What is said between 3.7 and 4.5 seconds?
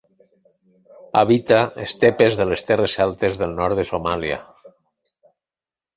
de Somàlia.